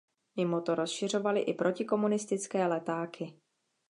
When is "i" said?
1.41-1.53